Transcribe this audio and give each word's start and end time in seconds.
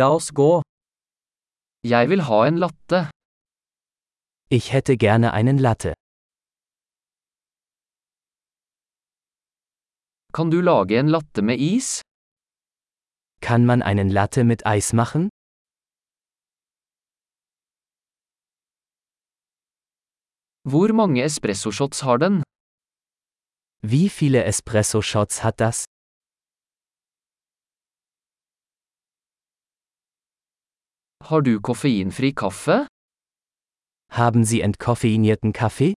La 0.00 0.06
oss 0.16 0.28
gå. 0.32 0.62
Jeg 1.84 2.08
vil 2.10 2.22
ha 2.28 2.38
en 2.48 2.56
latte. 2.64 3.10
Ich 4.48 4.72
hätte 4.72 4.96
gerne 4.96 5.32
einen 5.34 5.58
Latte. 5.58 5.92
Kan 10.32 10.50
du 10.50 10.60
lage 10.62 10.98
en 10.98 11.08
latte 11.08 11.42
med 11.42 11.58
is? 11.60 12.00
Kann 13.42 13.66
man 13.66 13.82
einen 13.82 14.08
Latte 14.08 14.44
mit 14.44 14.64
Eis 14.64 14.94
machen? 14.94 15.28
Hvor 20.64 20.92
mange 20.94 21.22
espressoshots 21.22 22.02
har 22.02 22.18
den? 22.18 22.42
Wie 23.82 24.08
viele 24.08 24.44
Espresso-Shots 24.44 25.42
hat 25.42 25.60
das? 25.60 25.84
Har 31.30 31.40
du 31.40 31.60
koffeinfri 31.60 32.32
kaffe? 32.32 32.86
Haben 34.10 34.44
Sie 34.44 34.60
entkoffeinierten 34.60 35.52
Kaffee? 35.52 35.94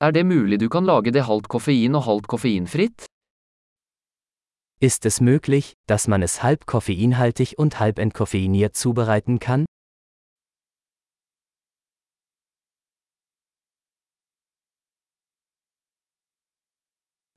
Er 0.00 0.12
det 0.12 0.24
mulig 0.24 0.60
du 0.60 0.68
kan 0.68 0.84
lage 0.84 1.12
det 1.12 1.26
halvt 1.26 1.48
koffein 1.48 1.94
og 1.94 2.02
halvt 2.08 2.26
koffeinfritt? 2.26 3.06
Ist 4.80 5.04
es 5.04 5.20
möglich, 5.20 5.74
dass 5.86 6.08
man 6.08 6.22
es 6.22 6.42
halb 6.42 6.64
koffeinhaltig 6.66 7.58
und 7.58 7.78
halb 7.78 7.98
entkoffeiniert 7.98 8.76
zubereiten 8.76 9.38
kann? 9.40 9.66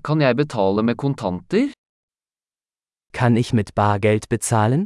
Kan 0.03 0.21
jeg 0.21 0.35
betale 0.35 0.83
med 0.83 0.97
kontanter? 0.97 1.80
Kann 3.13 3.35
ich 3.35 3.53
mit 3.53 3.75
Bargeld 3.75 4.29
bezahlen? 4.29 4.85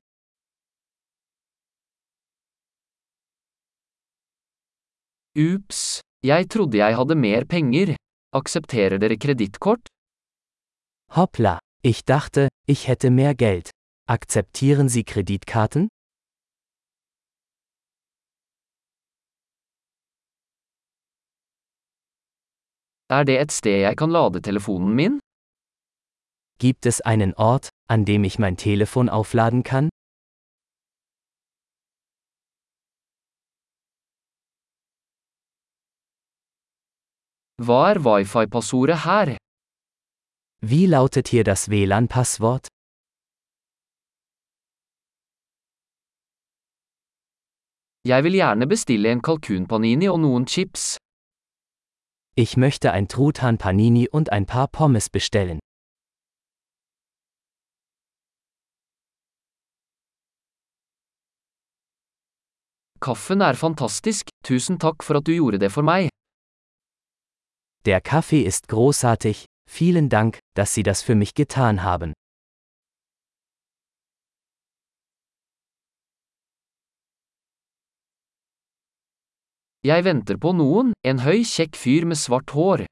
Ups, 5.38 6.02
jeg 6.23 6.50
trodde 6.50 6.78
jeg 6.78 6.95
hadde 6.98 7.16
mer 7.16 7.45
penger. 7.45 7.95
Aksepterer 8.34 8.98
dere 9.00 9.17
kredittkort? 9.17 9.88
Hoppla, 11.16 11.59
ich 11.84 12.04
dachte, 12.06 12.48
ich 12.67 12.88
hätte 12.88 13.09
mehr 13.12 13.36
Geld. 13.36 13.70
Akzeptieren 14.08 14.88
Sie 14.89 15.04
Kreditkarten? 15.04 15.88
Er 23.10 23.23
det 23.23 23.38
et 23.42 23.52
sted 23.52 23.82
jeg 23.82 23.98
kan 23.98 24.10
lade 24.12 24.42
telefonen 24.42 24.95
min? 24.95 25.20
Gibt 26.60 26.86
es 26.86 27.02
einen 27.02 27.34
Ort, 27.36 27.70
an 27.88 28.05
dem 28.05 28.23
ich 28.23 28.39
mein 28.39 28.58
Telefon 28.58 29.09
aufladen 29.09 29.64
kann? 29.64 29.89
Hva 37.58 37.89
er 37.92 38.03
wifi-passordet 38.03 39.05
her? 39.05 39.38
Wie 40.61 40.86
lautet 40.88 41.27
hier 41.30 41.44
das 41.44 41.69
WLAN-Passwort? 41.69 42.67
Jeg 48.08 48.23
vil 48.23 48.33
gjerne 48.33 48.67
bestille 48.67 49.11
en 49.11 49.22
kalkunpanini 49.22 50.08
og 50.14 50.20
noen 50.20 50.45
chips. 50.45 50.97
Ich 52.38 52.58
möchte 52.58 52.92
ein 52.92 53.08
Truthahn 53.08 53.58
Panini 53.58 54.08
und 54.09 54.31
ein 54.31 54.45
paar 54.45 54.67
Pommes 54.67 55.09
bestellen. 55.09 55.59
Kaffen 63.06 63.42
er 63.42 63.53
fantastisk, 63.53 64.31
tusen 64.42 64.80
takk 64.82 65.04
for 65.05 65.20
at 65.20 65.27
du 65.27 65.33
gjorde 65.36 65.60
det 65.61 65.70
for 65.70 65.86
meg. 65.86 66.10
Der 67.86 68.02
Kaffee 68.02 68.42
ist 68.42 68.67
großartig, 68.67 69.45
vielen 69.70 70.10
Dank, 70.10 70.39
dass 70.55 70.73
Sie 70.73 70.82
das 70.82 71.04
für 71.04 71.14
mich 71.14 71.36
getan 71.36 71.83
haben. 71.83 72.14
Jeg 79.83 80.04
venter 80.04 80.37
på 80.42 80.55
noen, 80.58 80.93
en 81.05 81.22
høy, 81.22 81.45
kjekk 81.45 81.77
fyr 81.77 82.10
med 82.10 82.17
svart 82.17 82.55
hår. 82.58 82.87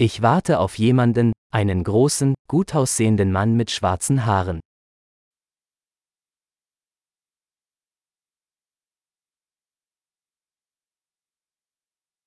Ich 0.00 0.20
warte 0.20 0.58
auf 0.58 0.80
jemanden, 0.80 1.30
einen 1.54 1.84
großen, 1.84 2.34
gut 2.48 2.74
aussehenden 2.74 3.30
Mann 3.30 3.54
mit 3.54 3.70
schwarzen 3.70 4.26
Haaren. 4.26 4.58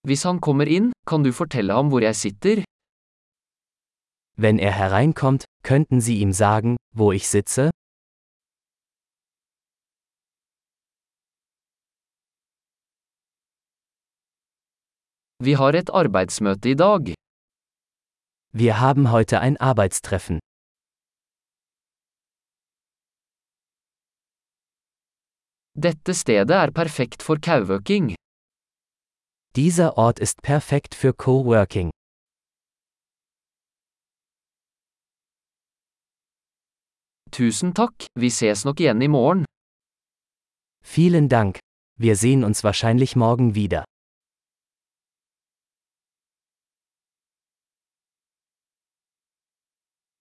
Hvis 0.05 0.23
han 0.23 0.37
kommer 0.39 0.69
inn, 0.69 0.91
kan 1.09 1.23
du 1.25 1.31
fortelle 1.33 1.73
ham 1.73 1.87
hvor 1.89 2.03
jeg 2.05 2.15
sitter? 2.15 2.59
Wenn 4.37 4.59
er 4.59 4.73
hereinkommt, 4.77 5.45
könnten 5.63 6.01
Sie 6.01 6.19
ihm 6.21 6.33
sagen, 6.33 6.77
wo 6.93 7.11
ich 7.11 7.27
sitze? 7.27 7.71
Vi 15.43 15.53
har 15.59 15.73
et 15.73 15.89
arbeidsmøte 15.89 16.69
i 16.69 16.75
dag. 16.75 17.13
Wir 18.53 18.79
haben 18.79 19.11
heute 19.11 19.39
ein 19.39 19.57
Arbeitstreffen. 19.57 20.39
Dette 25.73 26.13
stedet 26.13 26.51
er 26.51 26.71
perfekt 26.71 27.23
for 27.23 27.37
coworking. 27.37 28.14
Dieser 29.55 29.97
Ort 29.97 30.19
ist 30.19 30.41
perfekt 30.41 30.95
für 30.95 31.13
Coworking. 31.13 31.89
Tusen 37.31 37.73
takk, 37.73 38.05
vi 38.19 38.29
ses 38.29 38.65
nok 38.65 38.81
igjen 38.81 39.01
i 39.01 39.07
morgen. 39.07 39.45
Vielen 40.83 41.29
Dank. 41.29 41.59
Wir 41.97 42.17
sehen 42.17 42.43
uns 42.43 42.65
wahrscheinlich 42.65 43.15
morgen 43.15 43.55
wieder. 43.55 43.85